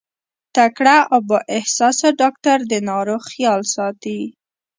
تکړه 0.55 0.97
او 1.13 1.19
با 1.29 1.37
احساسه 1.57 2.07
ډاکټر 2.21 2.57
د 2.71 2.73
ناروغ 2.89 3.21
خيال 3.31 3.61
ساتي. 3.75 4.21